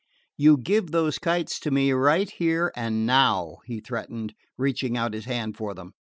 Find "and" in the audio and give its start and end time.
2.75-3.05